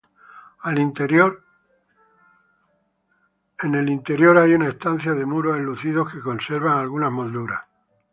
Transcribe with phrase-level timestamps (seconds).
[0.61, 1.43] Al interior
[3.55, 7.61] es una estancia de muros enlucidos que conserva algunas molduras.